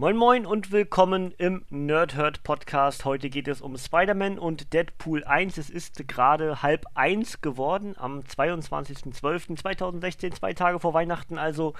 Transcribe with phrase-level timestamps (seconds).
[0.00, 3.04] Moin Moin und willkommen im Nerdhurt Podcast.
[3.04, 5.58] Heute geht es um Spider-Man und Deadpool 1.
[5.58, 11.74] Es ist gerade halb eins geworden am 22.12.2016, zwei Tage vor Weihnachten also.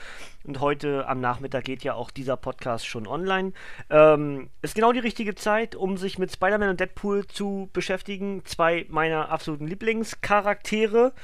[0.44, 3.54] Und heute am Nachmittag geht ja auch dieser Podcast schon online.
[3.88, 8.44] Ähm, ist genau die richtige Zeit, um sich mit Spider-Man und Deadpool zu beschäftigen.
[8.44, 11.14] Zwei meiner absoluten Lieblingscharaktere.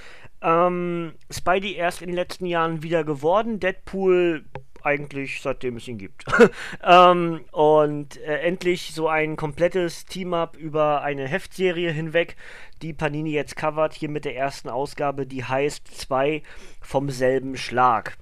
[0.40, 3.60] Ähm, Spidey erst in den letzten Jahren wieder geworden.
[3.60, 4.46] Deadpool
[4.86, 6.24] eigentlich seitdem es ihn gibt.
[6.82, 12.36] ähm, und äh, endlich so ein komplettes Team-Up über eine Heftserie hinweg,
[12.82, 16.42] die Panini jetzt covert, hier mit der ersten Ausgabe, die heißt zwei
[16.80, 18.16] vom selben Schlag.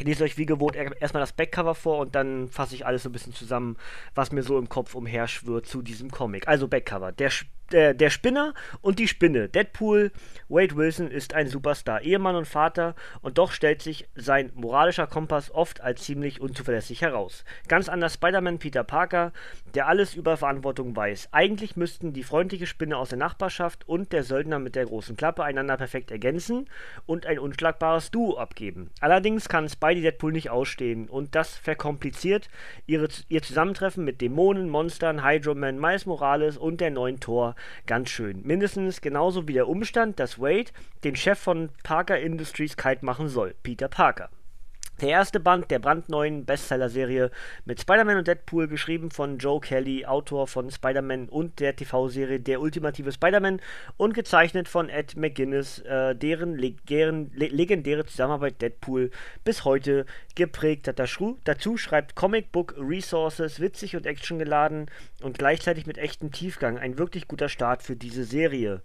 [0.00, 3.10] Ich lese euch wie gewohnt erstmal das Backcover vor und dann fasse ich alles so
[3.10, 3.76] ein bisschen zusammen,
[4.14, 6.48] was mir so im Kopf umherschwirrt zu diesem Comic.
[6.48, 7.12] Also Backcover.
[7.12, 7.30] Der
[7.72, 9.48] der, der Spinner und die Spinne.
[9.48, 10.12] Deadpool,
[10.48, 15.50] Wade Wilson ist ein Superstar, Ehemann und Vater und doch stellt sich sein moralischer Kompass
[15.50, 17.44] oft als ziemlich unzuverlässig heraus.
[17.68, 19.32] Ganz anders Spider-Man Peter Parker,
[19.74, 21.28] der alles über Verantwortung weiß.
[21.32, 25.44] Eigentlich müssten die freundliche Spinne aus der Nachbarschaft und der Söldner mit der großen Klappe
[25.44, 26.68] einander perfekt ergänzen
[27.06, 28.90] und ein unschlagbares Duo abgeben.
[29.00, 32.48] Allerdings kann Spidey Deadpool nicht ausstehen und das verkompliziert
[32.86, 37.54] ihre, ihr Zusammentreffen mit Dämonen, Monstern, Hydro Man, Miles Morales und der neuen Tor
[37.86, 38.42] ganz schön.
[38.42, 40.70] Mindestens genauso wie der Umstand, dass Wade
[41.04, 44.30] den Chef von Parker Industries kalt machen soll, Peter Parker.
[45.00, 47.30] Der erste Band der brandneuen Bestseller-Serie
[47.64, 52.60] mit Spider-Man und Deadpool, geschrieben von Joe Kelly, Autor von Spider-Man und der TV-Serie Der
[52.60, 53.62] ultimative Spider-Man
[53.96, 59.10] und gezeichnet von Ed McGuinness, äh, deren legären, le legendäre Zusammenarbeit Deadpool
[59.42, 60.98] bis heute geprägt hat.
[60.98, 64.90] Dazu schreibt Comic Book Resources witzig und actiongeladen
[65.22, 66.76] und gleichzeitig mit echtem Tiefgang.
[66.76, 68.82] Ein wirklich guter Start für diese Serie.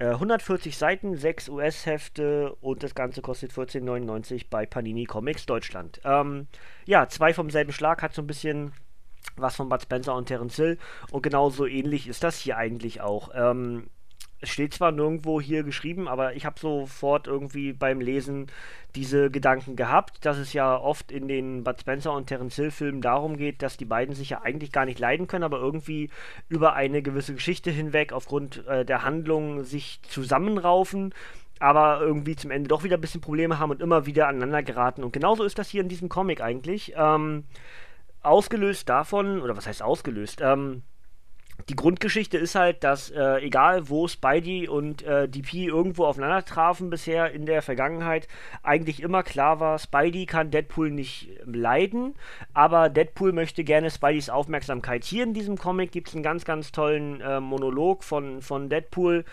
[0.00, 6.00] 140 äh, Seiten, 6 US-Hefte und das Ganze kostet 14,99 bei Panini Comics Deutschland.
[6.04, 6.46] Ähm,
[6.86, 8.72] ja, zwei vom selben Schlag hat so ein bisschen
[9.36, 10.78] was von Bud Spencer und Terence Hill
[11.10, 13.30] und genauso ähnlich ist das hier eigentlich auch.
[13.34, 13.88] Ähm,
[14.40, 18.46] es steht zwar nirgendwo hier geschrieben, aber ich habe sofort irgendwie beim Lesen
[18.94, 23.00] diese Gedanken gehabt, dass es ja oft in den Bud Spencer und Terence Hill Filmen
[23.00, 26.10] darum geht, dass die beiden sich ja eigentlich gar nicht leiden können, aber irgendwie
[26.48, 31.12] über eine gewisse Geschichte hinweg aufgrund äh, der Handlung sich zusammenraufen
[31.60, 35.02] aber irgendwie zum Ende doch wieder ein bisschen Probleme haben und immer wieder aneinander geraten.
[35.02, 36.92] Und genauso ist das hier in diesem Comic eigentlich.
[36.96, 37.44] Ähm,
[38.22, 40.40] ausgelöst davon, oder was heißt ausgelöst?
[40.40, 40.82] Ähm,
[41.68, 46.88] die Grundgeschichte ist halt, dass äh, egal wo Spidey und äh, DP irgendwo aufeinander trafen
[46.88, 48.26] bisher in der Vergangenheit,
[48.62, 52.14] eigentlich immer klar war, Spidey kann Deadpool nicht leiden,
[52.54, 55.04] aber Deadpool möchte gerne Spideys Aufmerksamkeit.
[55.04, 59.24] Hier in diesem Comic gibt es einen ganz, ganz tollen äh, Monolog von, von Deadpool,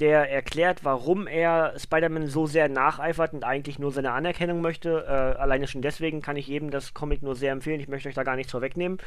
[0.00, 5.04] der erklärt, warum er Spider-Man so sehr nacheifert und eigentlich nur seine Anerkennung möchte.
[5.06, 7.80] Äh, alleine schon deswegen kann ich jedem das Comic nur sehr empfehlen.
[7.80, 8.98] Ich möchte euch da gar nichts vorwegnehmen.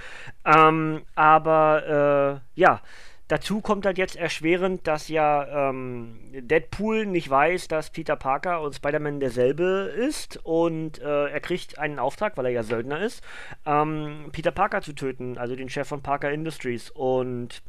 [0.45, 2.81] Ähm, aber äh, ja.
[3.29, 8.75] Dazu kommt halt jetzt erschwerend, dass ja ähm, Deadpool nicht weiß, dass Peter Parker und
[8.75, 13.23] Spider-Man derselbe ist und äh, er kriegt einen Auftrag, weil er ja Söldner ist,
[13.65, 17.63] ähm, Peter Parker zu töten, also den Chef von Parker Industries und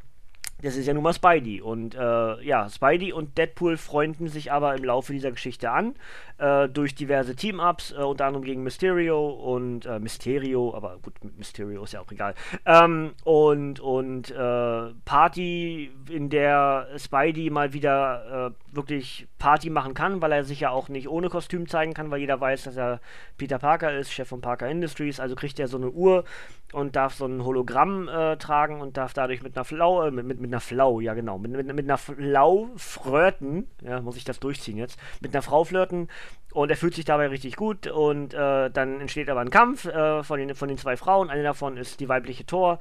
[0.65, 1.61] das ist ja nun mal Spidey.
[1.61, 5.95] Und äh, ja, Spidey und Deadpool freunden sich aber im Laufe dieser Geschichte an.
[6.37, 11.85] Äh, durch diverse Team-Ups, äh, unter anderem gegen Mysterio und äh, Mysterio, aber gut, Mysterio
[11.85, 12.35] ist ja auch egal.
[12.67, 20.23] Ähm, und und äh, Party, in der Spidey mal wieder äh, wirklich Party machen kann,
[20.23, 23.01] weil er sich ja auch nicht ohne Kostüm zeigen kann, weil jeder weiß, dass er
[23.39, 25.21] Peter Parker ist, Chef von Parker Industries.
[25.21, 26.25] Also kriegt er so eine Uhr
[26.73, 30.41] und darf so ein Hologramm äh, tragen und darf dadurch mit einer Flau, mit, mit,
[30.41, 34.41] mit einer Flau, ja genau, mit, mit, mit einer Flau flirten, ja, muss ich das
[34.41, 36.09] durchziehen jetzt, mit einer Frau flirten
[36.53, 40.23] und er fühlt sich dabei richtig gut und äh, dann entsteht aber ein Kampf äh,
[40.23, 41.29] von, den, von den zwei Frauen.
[41.29, 42.79] Eine davon ist die weibliche Thor.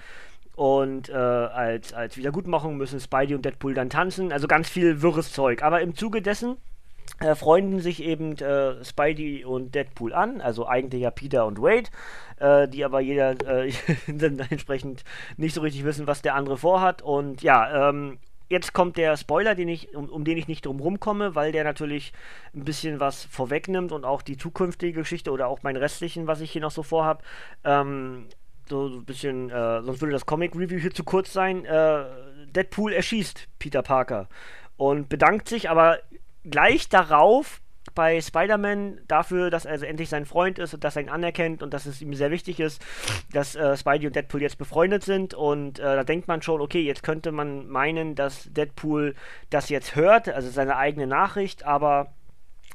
[0.56, 4.32] Und äh, als, als Wiedergutmachung müssen Spidey und Deadpool dann tanzen.
[4.32, 5.64] Also ganz viel wirres Zeug.
[5.64, 6.58] Aber im Zuge dessen
[7.20, 11.90] äh, freunden sich eben äh, Spidey und Deadpool an, also eigentlich ja Peter und Wade,
[12.40, 13.72] äh, die aber jeder äh,
[14.08, 15.04] dann entsprechend
[15.38, 17.02] nicht so richtig wissen, was der andere vorhat.
[17.02, 18.20] Und ja, ähm,
[18.54, 21.64] jetzt kommt der Spoiler, den ich, um, um, den ich nicht drum rumkomme, weil der
[21.64, 22.14] natürlich
[22.56, 26.52] ein bisschen was vorwegnimmt und auch die zukünftige Geschichte oder auch mein restlichen, was ich
[26.52, 27.24] hier noch so vorhab.
[27.66, 28.28] Ähm,
[28.70, 31.66] so ein bisschen, äh, sonst würde das Comic-Review hier zu kurz sein.
[31.66, 32.06] Äh,
[32.56, 34.30] Deadpool erschießt Peter Parker
[34.78, 36.00] und bedankt sich aber
[36.44, 37.63] gleich darauf
[37.96, 41.74] bei Spider-Man dafür, dass er endlich sein Freund ist und dass er ihn anerkennt und
[41.74, 42.84] dass es ihm sehr wichtig ist,
[43.32, 45.34] dass äh, Spidey und Deadpool jetzt befreundet sind.
[45.34, 49.16] Und äh, da denkt man schon, okay, jetzt könnte man meinen, dass Deadpool
[49.50, 52.14] das jetzt hört, also seine eigene Nachricht, aber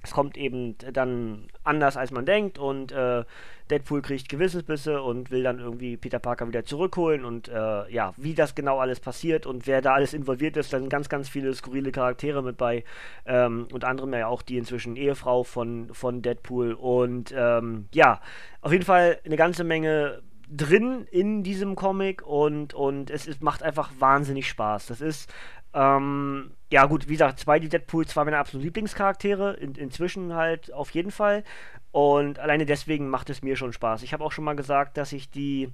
[0.03, 3.25] es kommt eben dann anders, als man denkt und äh,
[3.71, 8.35] Deadpool kriegt Gewissensbisse und will dann irgendwie Peter Parker wieder zurückholen und äh, ja, wie
[8.35, 11.93] das genau alles passiert und wer da alles involviert ist, dann ganz, ganz viele skurrile
[11.93, 12.85] Charaktere mit bei,
[13.27, 18.21] ähm, unter anderem ja auch die inzwischen Ehefrau von, von Deadpool und ähm, ja,
[18.61, 23.63] auf jeden Fall eine ganze Menge drin in diesem Comic und, und es ist, macht
[23.63, 24.87] einfach wahnsinnig Spaß.
[24.87, 25.31] Das ist
[25.79, 30.73] ähm, ja, gut, wie gesagt, zwei die Deadpool, zwei meiner absoluten Lieblingscharaktere, in, inzwischen halt
[30.73, 31.45] auf jeden Fall.
[31.93, 34.03] Und alleine deswegen macht es mir schon Spaß.
[34.03, 35.69] Ich habe auch schon mal gesagt, dass ich die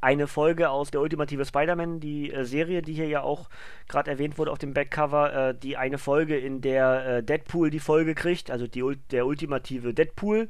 [0.00, 3.48] eine Folge aus der Ultimative Spider-Man, die äh, Serie, die hier ja auch
[3.88, 7.80] gerade erwähnt wurde auf dem Backcover, äh, die eine Folge, in der äh, Deadpool die
[7.80, 8.82] Folge kriegt, also die,
[9.12, 10.48] der ultimative Deadpool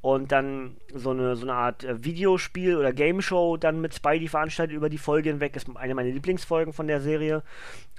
[0.00, 4.28] und dann so eine, so eine Art äh, Videospiel oder Game Show dann mit Spidey
[4.28, 7.42] veranstaltet über die Folge hinweg, ist eine meiner Lieblingsfolgen von der Serie.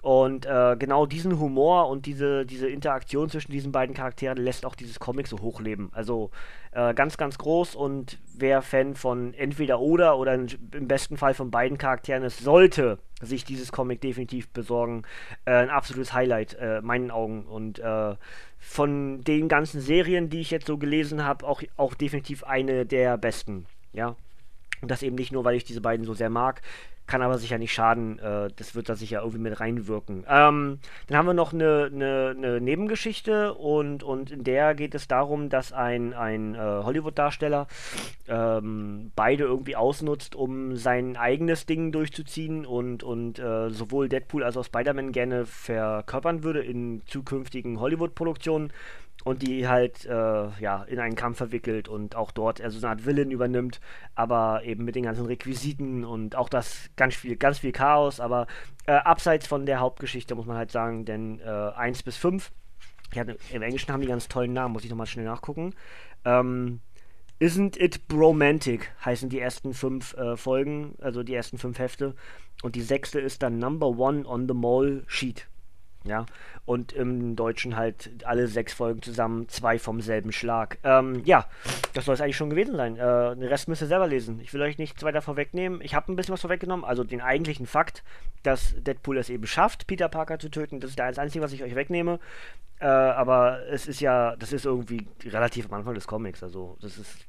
[0.01, 4.75] Und äh, genau diesen Humor und diese, diese Interaktion zwischen diesen beiden Charakteren lässt auch
[4.75, 5.89] dieses Comic so hochleben.
[5.91, 6.31] Also
[6.71, 11.51] äh, ganz, ganz groß und wer Fan von entweder oder oder im besten Fall von
[11.51, 15.03] beiden Charakteren ist, sollte sich dieses Comic definitiv besorgen.
[15.45, 17.45] Äh, ein absolutes Highlight, äh, meinen Augen.
[17.45, 18.15] Und äh,
[18.57, 23.17] von den ganzen Serien, die ich jetzt so gelesen habe, auch, auch definitiv eine der
[23.17, 23.65] besten.
[23.93, 24.15] Ja.
[24.81, 26.61] Und das eben nicht nur, weil ich diese beiden so sehr mag,
[27.09, 28.19] kann aber sicher nicht schaden.
[28.19, 30.25] Äh, das wird da sicher irgendwie mit reinwirken.
[30.29, 35.07] Ähm, dann haben wir noch eine, eine, eine, Nebengeschichte und, und in der geht es
[35.07, 37.67] darum, dass ein, ein äh, Hollywood-Darsteller
[38.27, 44.55] ähm, beide irgendwie ausnutzt, um sein eigenes Ding durchzuziehen und, und äh, sowohl Deadpool als
[44.55, 48.71] auch Spider-Man gerne verkörpern würde in zukünftigen Hollywood-Produktionen
[49.23, 50.11] und die halt äh,
[50.59, 53.79] ja in einen Kampf verwickelt und auch dort also so eine Art Villain übernimmt,
[54.15, 58.47] aber eben mit den ganzen Requisiten und auch das ganz viel ganz viel Chaos, aber
[58.85, 62.51] äh, abseits von der Hauptgeschichte muss man halt sagen, denn äh, 1 bis 5
[63.15, 65.73] hatte, im Englischen haben die ganz tollen Namen, muss ich nochmal schnell nachgucken.
[66.25, 66.81] Ähm,
[67.39, 72.15] Isn't It Bromantic heißen die ersten fünf äh, Folgen, also die ersten fünf Hefte.
[72.61, 75.47] Und die sechste ist dann Number One on the Mall Sheet.
[76.09, 76.25] Ja,
[76.65, 80.79] und im Deutschen halt alle sechs Folgen zusammen, zwei vom selben Schlag.
[80.83, 81.45] Ähm, ja,
[81.93, 82.95] das soll es eigentlich schon gewesen sein.
[82.95, 84.39] Äh, den Rest müsst ihr selber lesen.
[84.41, 85.81] Ich will euch nichts weiter vorwegnehmen.
[85.81, 88.03] Ich habe ein bisschen was vorweggenommen, also den eigentlichen Fakt,
[88.41, 90.79] dass Deadpool es eben schafft, Peter Parker zu töten.
[90.79, 92.19] Das ist das Einzige, was ich euch wegnehme.
[92.79, 96.41] Äh, aber es ist ja, das ist irgendwie relativ am Anfang des Comics.
[96.41, 97.27] Also, das ist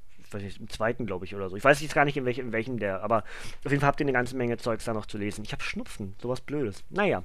[0.59, 1.57] im zweiten, glaube ich, oder so.
[1.57, 3.25] Ich weiß jetzt gar nicht, in, welch, in welchem der, aber
[3.65, 5.45] auf jeden Fall habt ihr eine ganze Menge Zeugs da noch zu lesen.
[5.45, 6.83] Ich habe Schnupfen, sowas Blödes.
[6.89, 7.25] Naja.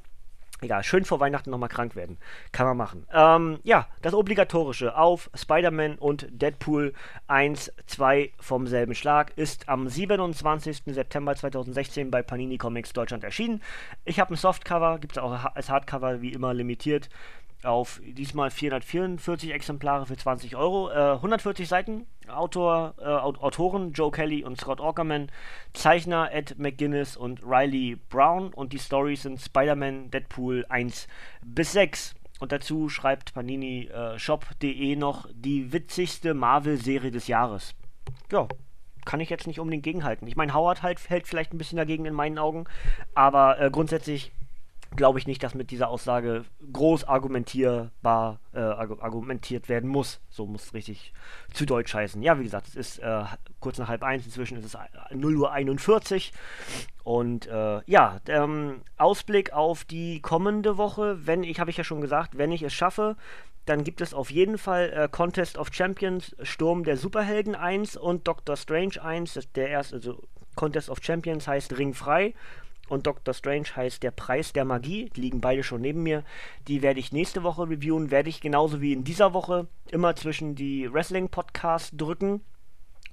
[0.62, 2.18] Egal, schön vor Weihnachten nochmal krank werden.
[2.54, 3.06] Kann man machen.
[3.14, 6.94] Ähm, ja, das Obligatorische auf Spider-Man und Deadpool
[7.28, 10.84] 1, 2 vom selben Schlag ist am 27.
[10.86, 13.62] September 2016 bei Panini Comics Deutschland erschienen.
[14.06, 17.10] Ich habe ein Softcover, gibt es auch als Hardcover wie immer limitiert
[17.66, 20.90] auf diesmal 444 Exemplare für 20 Euro.
[20.92, 22.08] Äh, 140 Seiten.
[22.28, 25.32] Autor, äh, Autoren Joe Kelly und Scott Aukerman.
[25.74, 28.54] Zeichner Ed McGuinness und Riley Brown.
[28.54, 31.08] Und die Stories sind Spider-Man, Deadpool 1
[31.44, 32.16] bis 6.
[32.40, 37.76] Und dazu schreibt Panini äh, noch die witzigste Marvel-Serie des Jahres.
[38.32, 38.48] Ja,
[39.06, 40.28] kann ich jetzt nicht unbedingt gegenhalten.
[40.28, 42.66] Ich meine, Howard halt, hält vielleicht ein bisschen dagegen in meinen Augen,
[43.14, 44.32] aber äh, grundsätzlich
[44.96, 50.20] glaube ich nicht, dass mit dieser Aussage groß argumentierbar äh, argumentiert werden muss.
[50.30, 51.14] So muss es richtig
[51.54, 52.22] zu Deutsch heißen.
[52.22, 53.24] Ja, wie gesagt, es ist äh,
[53.60, 54.78] kurz nach halb eins, inzwischen ist es
[55.12, 56.34] 0 Uhr 41.
[57.04, 62.02] Und äh, ja, ähm, Ausblick auf die kommende Woche, wenn ich, habe ich ja schon
[62.02, 63.16] gesagt, wenn ich es schaffe,
[63.66, 68.28] dann gibt es auf jeden Fall äh, Contest of Champions, Sturm der Superhelden 1 und
[68.28, 69.34] Doctor Strange 1.
[69.34, 70.24] Das der erste, also
[70.56, 72.34] Contest of Champions heißt Ring frei
[72.88, 75.10] und Doctor Strange heißt Der Preis der Magie.
[75.16, 76.24] Die liegen beide schon neben mir.
[76.68, 78.12] Die werde ich nächste Woche reviewen.
[78.12, 82.42] Werde ich genauso wie in dieser Woche immer zwischen die Wrestling-Podcasts drücken,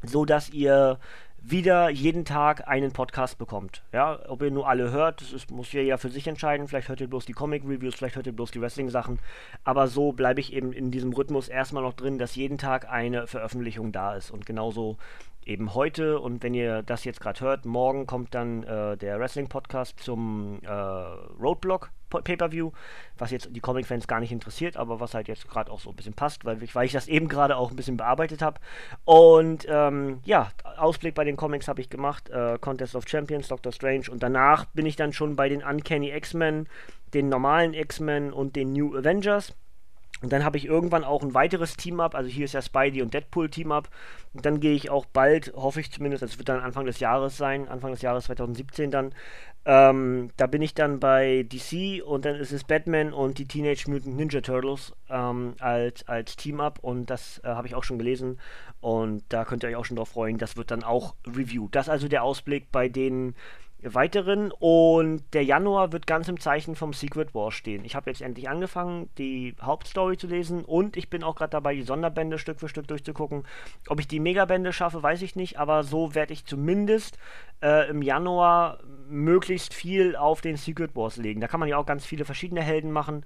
[0.02, 0.99] so dass ihr
[1.45, 3.83] wieder jeden Tag einen Podcast bekommt.
[3.93, 6.69] Ja, ob ihr nur alle hört, das ist, muss jeder für sich entscheiden.
[6.69, 9.19] Vielleicht hört ihr bloß die Comic-Reviews, vielleicht hört ihr bloß die Wrestling-Sachen.
[9.64, 13.26] Aber so bleibe ich eben in diesem Rhythmus erstmal noch drin, dass jeden Tag eine
[13.26, 14.31] Veröffentlichung da ist.
[14.31, 14.99] Und genauso
[15.47, 20.01] eben heute und wenn ihr das jetzt gerade hört, morgen kommt dann äh, der Wrestling-Podcast
[20.01, 22.73] zum äh, Roadblock Pay-Per-View,
[23.17, 25.97] was jetzt die Comic-Fans gar nicht interessiert, aber was halt jetzt gerade auch so ein
[25.97, 28.61] bisschen passt, weil ich, weil ich das eben gerade auch ein bisschen bearbeitet habe.
[29.05, 33.73] Und ähm, ja, Ausblick bei den Comics habe ich gemacht, äh, Contest of Champions, Doctor
[33.73, 36.69] Strange und danach bin ich dann schon bei den Uncanny X-Men,
[37.15, 39.55] den normalen X-Men und den New Avengers.
[40.23, 43.12] Und dann habe ich irgendwann auch ein weiteres Team-Up, also hier ist ja Spidey und
[43.12, 43.88] Deadpool Team-Up.
[44.33, 47.37] Und dann gehe ich auch bald, hoffe ich zumindest, es wird dann Anfang des Jahres
[47.37, 49.12] sein, Anfang des Jahres 2017 dann.
[49.64, 53.88] Ähm, da bin ich dann bei DC und dann ist es Batman und die Teenage
[53.88, 58.41] Mutant Ninja Turtles ähm, als, als Team-Up und das äh, habe ich auch schon gelesen
[58.81, 61.75] und da könnt ihr euch auch schon drauf freuen, das wird dann auch reviewed.
[61.76, 63.37] Das ist also der Ausblick bei den
[63.85, 64.53] weiteren.
[64.53, 67.85] Und der Januar wird ganz im Zeichen vom Secret War stehen.
[67.85, 71.75] Ich habe jetzt endlich angefangen, die Hauptstory zu lesen und ich bin auch gerade dabei,
[71.75, 73.45] die Sonderbände Stück für Stück durchzugucken.
[73.89, 77.19] Ob ich die Megabände schaffe, weiß ich nicht, aber so werde ich zumindest
[77.62, 81.41] äh, im Januar möglichst viel auf den Secret Wars legen.
[81.41, 83.25] Da kann man ja auch ganz viele verschiedene Helden machen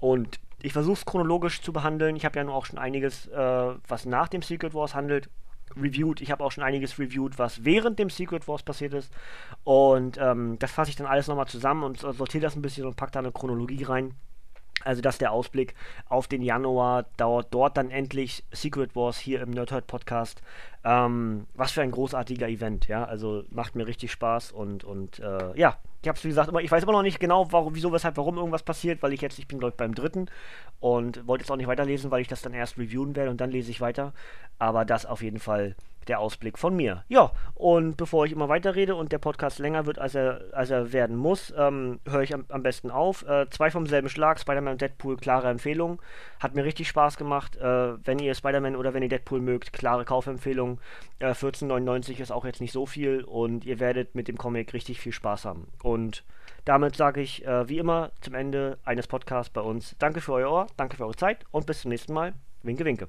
[0.00, 2.16] und ich versuche es chronologisch zu behandeln.
[2.16, 5.30] Ich habe ja nur auch schon einiges, äh, was nach dem Secret Wars handelt
[5.76, 6.20] reviewed.
[6.20, 9.12] Ich habe auch schon einiges reviewed, was während dem Secret Wars passiert ist.
[9.64, 12.96] Und ähm, das fasse ich dann alles nochmal zusammen und sortiere das ein bisschen und
[12.96, 14.14] packe da eine Chronologie rein.
[14.84, 15.74] Also das ist der Ausblick
[16.08, 17.06] auf den Januar.
[17.16, 20.42] Dauert dort dann endlich Secret Wars hier im Nerdhurt Podcast.
[20.84, 23.04] Ähm, was für ein großartiger Event, ja.
[23.04, 26.60] Also macht mir richtig Spaß und, und äh, ja, ich habe es wie gesagt, immer,
[26.60, 29.38] ich weiß immer noch nicht genau, warum, wieso, weshalb, warum irgendwas passiert, weil ich jetzt,
[29.38, 30.26] ich bin glaube beim dritten
[30.80, 33.50] und wollte jetzt auch nicht weiterlesen, weil ich das dann erst reviewen werde und dann
[33.50, 34.14] lese ich weiter.
[34.58, 35.76] Aber das auf jeden Fall
[36.08, 37.04] der Ausblick von mir.
[37.08, 40.92] Ja, und bevor ich immer weiterrede und der Podcast länger wird, als er, als er
[40.92, 43.26] werden muss, ähm, höre ich am, am, besten auf.
[43.28, 46.00] Äh, zwei vom selben Schlag, Spider-Man und Deadpool, klare Empfehlung.
[46.38, 47.56] Hat mir richtig Spaß gemacht.
[47.56, 50.80] Äh, wenn ihr Spider-Man oder wenn ihr Deadpool mögt, klare Kaufempfehlung.
[51.18, 55.00] Äh, 14,99 ist auch jetzt nicht so viel und ihr werdet mit dem Comic richtig
[55.00, 55.68] viel Spaß haben.
[55.82, 56.24] Und
[56.64, 60.50] damit sage ich, äh, wie immer, zum Ende eines Podcasts bei uns, danke für euer
[60.50, 62.34] Ohr, danke für eure Zeit und bis zum nächsten Mal.
[62.62, 63.08] Winke, winke.